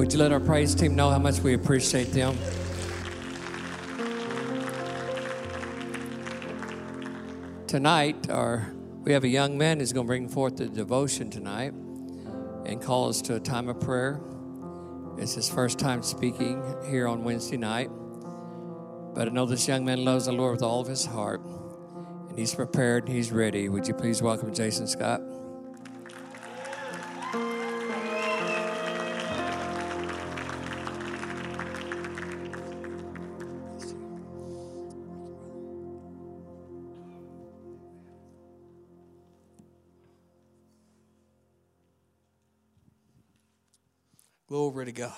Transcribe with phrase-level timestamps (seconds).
[0.00, 2.34] Would you let our praise team know how much we appreciate them?
[7.66, 11.74] Tonight, our, we have a young man who's going to bring forth the devotion tonight
[12.64, 14.22] and call us to a time of prayer.
[15.18, 17.90] It's his first time speaking here on Wednesday night.
[19.12, 21.42] But I know this young man loves the Lord with all of his heart,
[22.30, 23.68] and he's prepared and he's ready.
[23.68, 25.20] Would you please welcome Jason Scott?
[44.70, 45.12] Glory to God.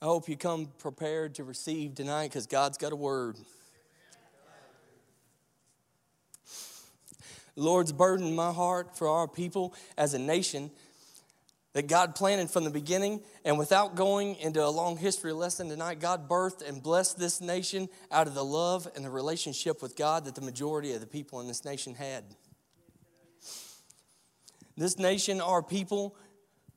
[0.00, 3.36] I hope you come prepared to receive tonight because God's got a word.
[7.54, 10.72] Lord's burdened my heart for our people as a nation
[11.72, 13.22] that God planted from the beginning.
[13.44, 17.88] And without going into a long history lesson tonight, God birthed and blessed this nation
[18.10, 21.40] out of the love and the relationship with God that the majority of the people
[21.40, 22.24] in this nation had.
[24.76, 26.16] This nation, our people,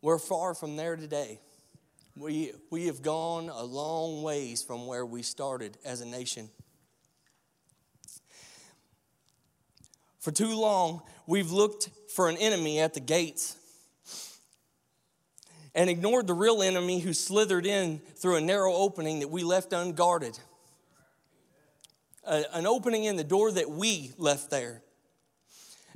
[0.00, 1.40] we're far from there today.
[2.16, 6.50] We, we have gone a long ways from where we started as a nation.
[10.20, 13.56] For too long, we've looked for an enemy at the gates
[15.74, 19.72] and ignored the real enemy who slithered in through a narrow opening that we left
[19.72, 20.38] unguarded.
[22.24, 24.82] A, an opening in the door that we left there.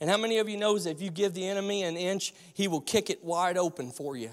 [0.00, 2.68] And how many of you knows that if you give the enemy an inch, he
[2.68, 4.30] will kick it wide open for you?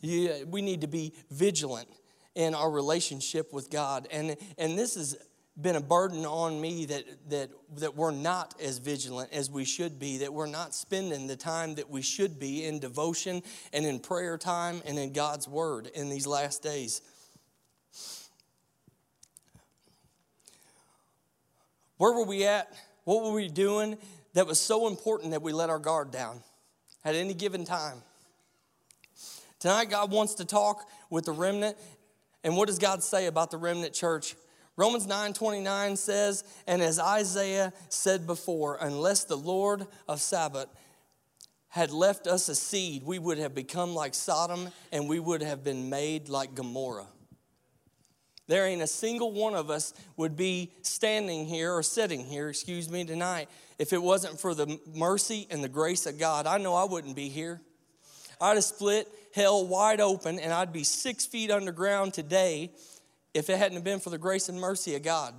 [0.00, 1.88] you we need to be vigilant
[2.34, 4.06] in our relationship with God.
[4.10, 5.16] And, and this is
[5.60, 9.98] been a burden on me that, that, that we're not as vigilant as we should
[9.98, 13.42] be, that we're not spending the time that we should be in devotion
[13.72, 17.02] and in prayer time and in God's Word in these last days.
[21.96, 22.72] Where were we at?
[23.02, 23.98] What were we doing
[24.34, 26.40] that was so important that we let our guard down
[27.04, 28.02] at any given time?
[29.58, 31.76] Tonight, God wants to talk with the remnant.
[32.44, 34.36] And what does God say about the remnant church?
[34.78, 40.68] Romans 9:29 says, And as Isaiah said before, unless the Lord of Sabaoth
[41.70, 45.64] had left us a seed, we would have become like Sodom and we would have
[45.64, 47.08] been made like Gomorrah.
[48.46, 52.88] There ain't a single one of us would be standing here or sitting here, excuse
[52.88, 53.48] me, tonight
[53.80, 56.46] if it wasn't for the mercy and the grace of God.
[56.46, 57.60] I know I wouldn't be here.
[58.40, 62.70] I'd have split hell wide open and I'd be six feet underground today
[63.38, 65.34] if it hadn't been for the grace and mercy of God.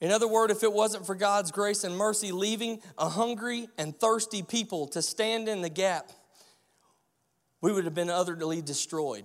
[0.00, 3.98] In other words, if it wasn't for God's grace and mercy leaving a hungry and
[3.98, 6.10] thirsty people to stand in the gap,
[7.62, 9.24] we would have been utterly destroyed.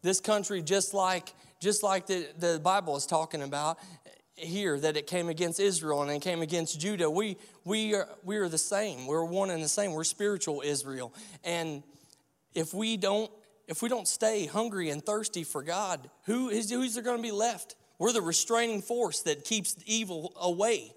[0.00, 3.78] This country, just like, just like the, the Bible is talking about
[4.36, 8.36] here, that it came against Israel and it came against Judah, we, we, are, we
[8.38, 9.06] are the same.
[9.06, 9.92] We're one and the same.
[9.92, 11.12] We're spiritual Israel.
[11.44, 11.82] And
[12.54, 13.30] if we don't
[13.66, 17.22] if we don't stay hungry and thirsty for God, who is who's there going to
[17.22, 17.76] be left?
[17.98, 20.92] We're the restraining force that keeps evil away.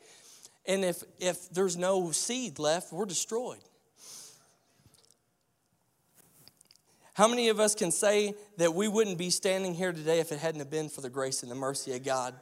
[0.66, 3.60] And if if there's no seed left, we're destroyed.
[7.14, 10.38] How many of us can say that we wouldn't be standing here today if it
[10.38, 12.36] hadn't been for the grace and the mercy of God?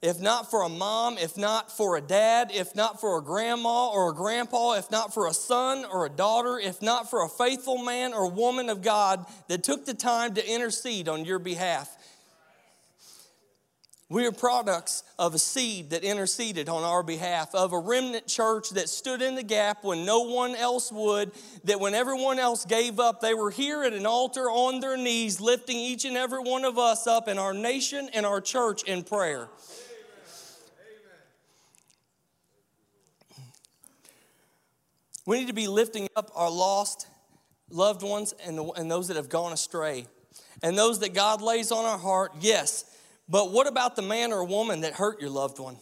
[0.00, 3.90] If not for a mom, if not for a dad, if not for a grandma
[3.90, 7.28] or a grandpa, if not for a son or a daughter, if not for a
[7.28, 11.96] faithful man or woman of God that took the time to intercede on your behalf.
[14.10, 18.70] We are products of a seed that interceded on our behalf, of a remnant church
[18.70, 21.32] that stood in the gap when no one else would,
[21.64, 25.42] that when everyone else gave up, they were here at an altar on their knees,
[25.42, 29.02] lifting each and every one of us up in our nation and our church in
[29.02, 29.48] prayer.
[35.28, 37.06] We need to be lifting up our lost
[37.68, 40.06] loved ones and, the, and those that have gone astray.
[40.62, 42.86] And those that God lays on our heart, yes.
[43.28, 45.76] But what about the man or woman that hurt your loved one?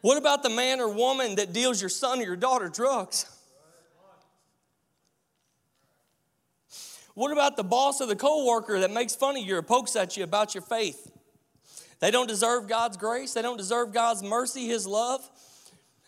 [0.00, 3.26] What about the man or woman that deals your son or your daughter drugs?
[7.12, 10.16] What about the boss or the coworker that makes fun of you or pokes at
[10.16, 11.12] you about your faith?
[11.98, 13.34] They don't deserve God's grace.
[13.34, 15.28] They don't deserve God's mercy, His love.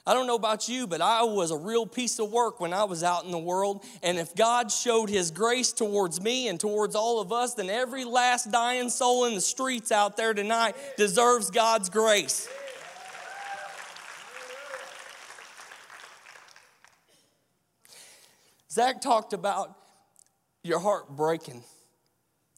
[0.04, 2.82] I don't know about you, but I was a real piece of work when I
[2.84, 3.84] was out in the world.
[4.02, 8.04] And if God showed His grace towards me and towards all of us, then every
[8.04, 12.48] last dying soul in the streets out there tonight deserves God's grace.
[18.68, 19.76] Zach talked about
[20.64, 21.62] your heart breaking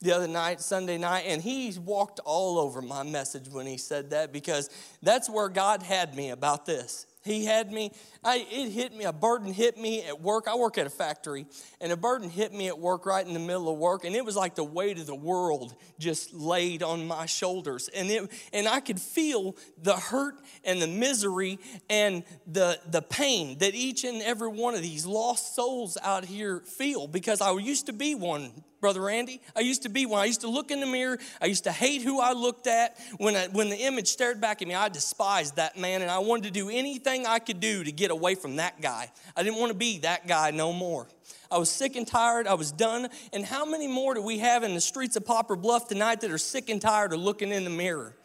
[0.00, 4.10] the other night, Sunday night, and he walked all over my message when he said
[4.10, 4.70] that because
[5.02, 7.06] that's where God had me about this.
[7.24, 7.90] He had me,
[8.22, 10.46] I, it hit me, a burden hit me at work.
[10.46, 11.46] I work at a factory,
[11.80, 14.22] and a burden hit me at work right in the middle of work, and it
[14.22, 17.88] was like the weight of the world just laid on my shoulders.
[17.88, 20.34] And, it, and I could feel the hurt
[20.64, 25.54] and the misery and the, the pain that each and every one of these lost
[25.54, 28.52] souls out here feel because I used to be one
[28.84, 29.40] Brother Randy.
[29.56, 30.20] I used to be one.
[30.20, 31.18] I used to look in the mirror.
[31.40, 32.98] I used to hate who I looked at.
[33.16, 36.18] When, I, when the image stared back at me, I despised that man and I
[36.18, 39.10] wanted to do anything I could do to get away from that guy.
[39.36, 41.06] I didn't want to be that guy no more.
[41.50, 42.46] I was sick and tired.
[42.46, 43.08] I was done.
[43.32, 46.30] And how many more do we have in the streets of Poplar Bluff tonight that
[46.30, 48.16] are sick and tired of looking in the mirror?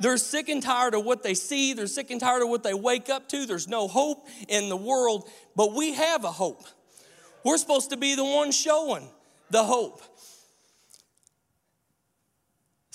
[0.00, 1.72] They're sick and tired of what they see.
[1.72, 3.46] They're sick and tired of what they wake up to.
[3.46, 6.64] There's no hope in the world, but we have a hope.
[7.44, 9.08] We're supposed to be the ones showing
[9.50, 10.02] the hope.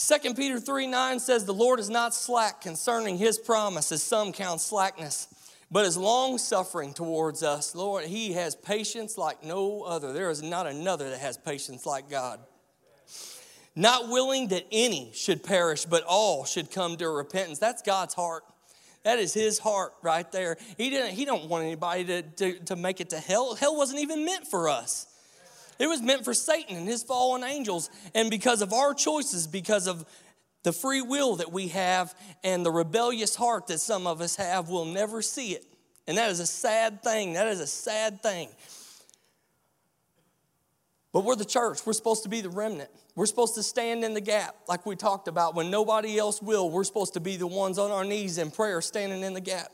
[0.05, 4.33] 2 Peter 3 9 says, The Lord is not slack concerning his promise, as some
[4.33, 5.27] count slackness,
[5.71, 7.73] but is long suffering towards us.
[7.73, 10.11] Lord, he has patience like no other.
[10.11, 12.41] There is not another that has patience like God.
[13.77, 17.59] Not willing that any should perish, but all should come to repentance.
[17.59, 18.43] That's God's heart.
[19.03, 20.57] That is his heart right there.
[20.77, 23.55] He didn't, he don't want anybody to, to, to make it to hell.
[23.55, 25.07] Hell wasn't even meant for us.
[25.79, 27.89] It was meant for Satan and his fallen angels.
[28.13, 30.05] And because of our choices, because of
[30.63, 34.69] the free will that we have and the rebellious heart that some of us have,
[34.69, 35.65] we'll never see it.
[36.07, 37.33] And that is a sad thing.
[37.33, 38.49] That is a sad thing.
[41.11, 41.85] But we're the church.
[41.85, 42.89] We're supposed to be the remnant.
[43.15, 45.53] We're supposed to stand in the gap, like we talked about.
[45.53, 48.81] When nobody else will, we're supposed to be the ones on our knees in prayer,
[48.81, 49.71] standing in the gap.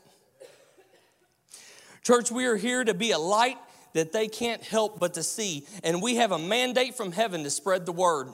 [2.02, 3.56] Church, we are here to be a light
[3.94, 5.66] that they can't help but to see.
[5.82, 8.28] And we have a mandate from heaven to spread the word.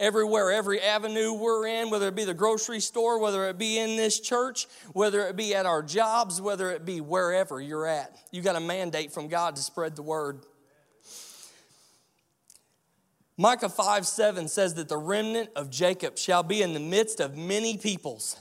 [0.00, 3.96] Everywhere, every avenue we're in, whether it be the grocery store, whether it be in
[3.96, 8.42] this church, whether it be at our jobs, whether it be wherever you're at, you
[8.42, 10.40] got a mandate from God to spread the word.
[13.36, 17.36] Micah 5 7 says that the remnant of Jacob shall be in the midst of
[17.36, 18.36] many peoples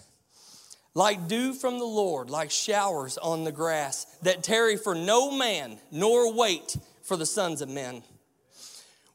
[0.93, 5.79] like dew from the Lord, like showers on the grass, that tarry for no man,
[5.91, 8.03] nor wait for the sons of men.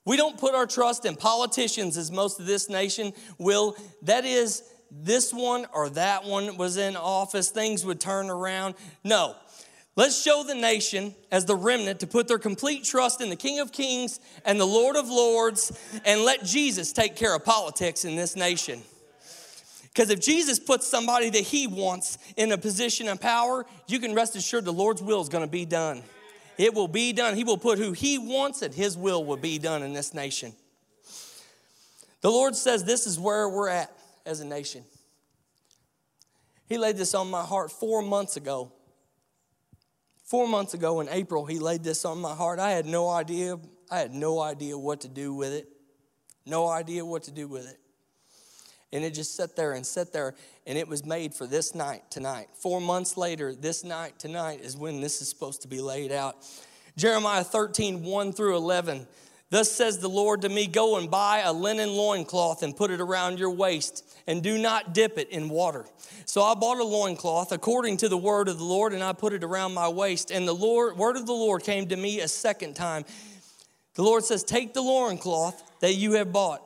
[0.04, 3.76] We don't put our trust in politicians as most of this nation will.
[4.02, 8.74] That is, this one or that one was in office, things would turn around.
[9.04, 9.36] No.
[9.96, 13.58] Let's show the nation as the remnant to put their complete trust in the King
[13.58, 18.14] of Kings and the Lord of Lords and let Jesus take care of politics in
[18.14, 18.80] this nation.
[19.98, 24.14] Because if Jesus puts somebody that he wants in a position of power, you can
[24.14, 26.04] rest assured the Lord's will is going to be done.
[26.56, 27.34] It will be done.
[27.34, 30.52] He will put who he wants and his will will be done in this nation.
[32.20, 33.90] The Lord says this is where we're at
[34.24, 34.84] as a nation.
[36.68, 38.70] He laid this on my heart four months ago.
[40.22, 42.60] Four months ago in April, he laid this on my heart.
[42.60, 43.58] I had no idea.
[43.90, 45.66] I had no idea what to do with it.
[46.46, 47.80] No idea what to do with it.
[48.92, 50.34] And it just sat there and sat there,
[50.66, 52.48] and it was made for this night, tonight.
[52.54, 56.36] Four months later, this night, tonight, is when this is supposed to be laid out.
[56.96, 59.06] Jeremiah 13, 1 through 11.
[59.50, 63.00] Thus says the Lord to me, Go and buy a linen loincloth and put it
[63.00, 65.86] around your waist, and do not dip it in water.
[66.24, 69.32] So I bought a loincloth according to the word of the Lord, and I put
[69.32, 70.30] it around my waist.
[70.30, 73.04] And the Lord, word of the Lord came to me a second time.
[73.94, 76.62] The Lord says, Take the loincloth that you have bought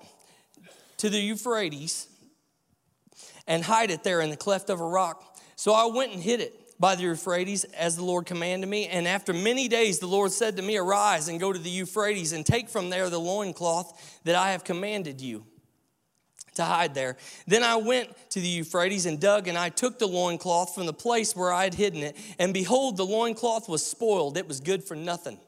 [0.98, 2.08] to the Euphrates
[3.46, 5.38] and hide it there in the cleft of a rock.
[5.56, 8.88] So I went and hid it by the Euphrates as the Lord commanded me.
[8.88, 12.32] And after many days, the Lord said to me, Arise and go to the Euphrates
[12.32, 15.44] and take from there the loincloth that I have commanded you
[16.54, 17.16] to hide there.
[17.46, 20.92] Then I went to the Euphrates and dug, and I took the loincloth from the
[20.92, 22.16] place where I had hidden it.
[22.38, 25.38] And behold, the loincloth was spoiled, it was good for nothing.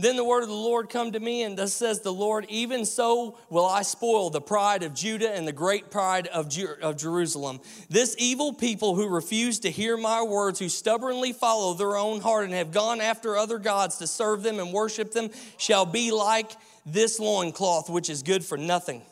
[0.00, 2.86] Then the word of the Lord come to me, and thus says the Lord, even
[2.86, 6.96] so will I spoil the pride of Judah and the great pride of, Jer- of
[6.96, 7.60] Jerusalem.
[7.90, 12.46] This evil people who refuse to hear my words, who stubbornly follow their own heart
[12.46, 15.28] and have gone after other gods to serve them and worship them,
[15.58, 16.50] shall be like
[16.86, 19.02] this loincloth, which is good for nothing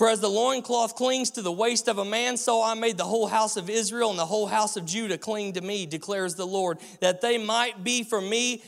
[0.00, 3.04] For as the loincloth clings to the waist of a man, so I made the
[3.04, 6.46] whole house of Israel and the whole house of Judah cling to me, declares the
[6.46, 8.62] Lord, that they might be for me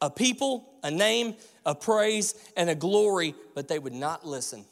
[0.00, 1.34] a people, a name,
[1.64, 4.64] a praise, and a glory, but they would not listen.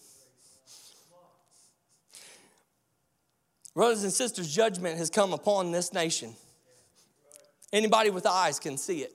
[3.74, 6.34] Brothers and sisters, judgment has come upon this nation.
[7.72, 9.12] Anybody with eyes can see it.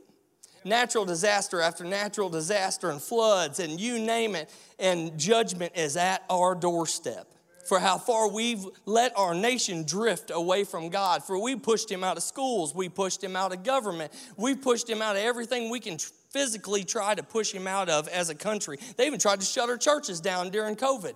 [0.65, 6.23] Natural disaster after natural disaster and floods and you name it, and judgment is at
[6.29, 7.25] our doorstep
[7.69, 11.23] for how far we've let our nation drift away from God.
[11.23, 14.89] For we pushed him out of schools, we pushed him out of government, we pushed
[14.89, 18.35] him out of everything we can physically try to push him out of as a
[18.35, 18.79] country.
[18.97, 21.13] They even tried to shut our churches down during COVID.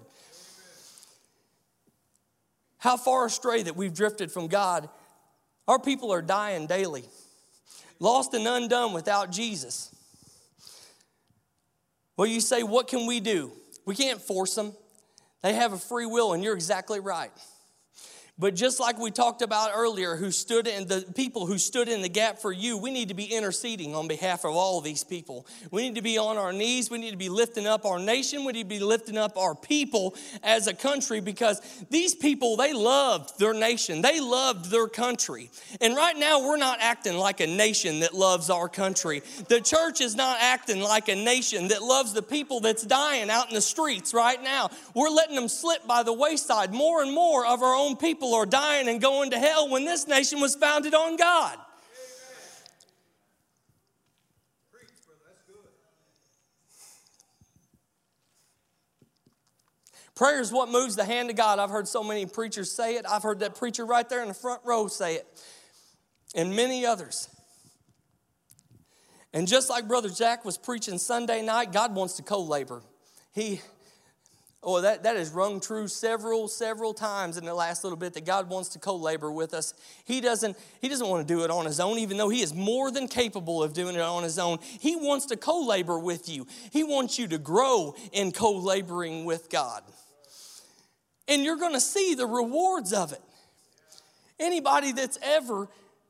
[2.77, 4.89] How far astray that we've drifted from God.
[5.67, 7.05] Our people are dying daily,
[7.99, 9.89] lost and undone without Jesus.
[12.15, 13.53] Well, you say, what can we do?
[13.85, 14.73] We can't force them.
[15.43, 17.31] They have a free will, and you're exactly right.
[18.39, 22.01] But just like we talked about earlier, who stood in the people who stood in
[22.01, 25.45] the gap for you, we need to be interceding on behalf of all these people.
[25.69, 26.89] We need to be on our knees.
[26.89, 28.43] We need to be lifting up our nation.
[28.43, 31.61] We need to be lifting up our people as a country because
[31.91, 34.01] these people, they loved their nation.
[34.01, 35.51] They loved their country.
[35.79, 39.21] And right now, we're not acting like a nation that loves our country.
[39.47, 43.49] The church is not acting like a nation that loves the people that's dying out
[43.49, 44.71] in the streets right now.
[44.95, 46.73] We're letting them slip by the wayside.
[46.73, 49.83] More and more of our own people people are dying and going to hell when
[49.83, 51.57] this nation was founded on God.
[60.15, 61.59] Prayer is what moves the hand of God.
[61.59, 63.05] I've heard so many preachers say it.
[63.09, 65.27] I've heard that preacher right there in the front row say it,
[66.33, 67.27] and many others.
[69.33, 72.83] And just like Brother Jack was preaching Sunday night, God wants to co labor.
[73.33, 73.59] He,
[74.65, 78.25] Oh, that, that has rung true several, several times in the last little bit that
[78.25, 79.73] God wants to co-labor with us.
[80.05, 82.53] He doesn't, he doesn't want to do it on his own, even though he is
[82.53, 84.59] more than capable of doing it on his own.
[84.61, 86.47] He wants to co-labor with you.
[86.71, 89.83] He wants you to grow in co-laboring with God.
[91.27, 93.21] And you're going to see the rewards of it.
[94.39, 95.67] Anybody that's ever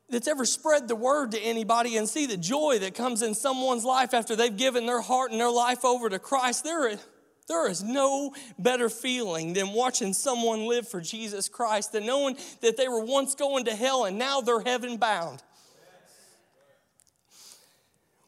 [0.10, 3.84] that's ever spread the word to anybody and see the joy that comes in someone's
[3.84, 7.00] life after they've given their heart and their life over to Christ, they're
[7.48, 12.78] there is no better feeling than watching someone live for Jesus Christ, than knowing that
[12.78, 15.44] they were once going to hell and now they're heaven bound.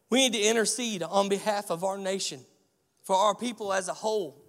[0.10, 2.45] We need to intercede on behalf of our nation,
[3.03, 4.41] for our people as a whole.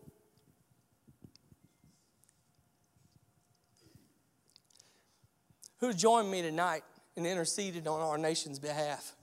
[5.78, 6.82] Who joined me tonight
[7.16, 9.14] and interceded on our nation's behalf,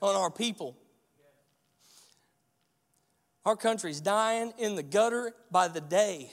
[0.00, 0.76] on our people?
[3.44, 6.30] Our country's dying in the gutter by the day.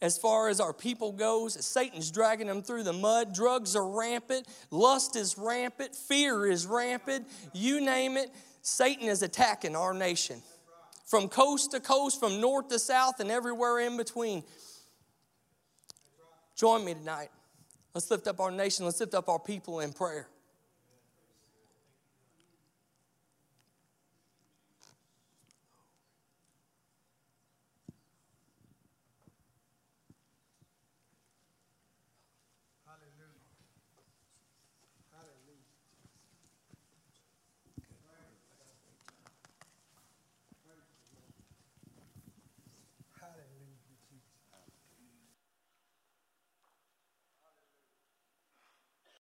[0.00, 3.34] As far as our people goes, Satan's dragging them through the mud.
[3.34, 7.26] Drugs are rampant, lust is rampant, fear is rampant.
[7.52, 8.30] You name it,
[8.62, 10.42] Satan is attacking our nation.
[11.06, 14.44] From coast to coast, from north to south, and everywhere in between.
[16.54, 17.30] Join me tonight.
[17.94, 18.84] Let's lift up our nation.
[18.84, 20.28] Let's lift up our people in prayer.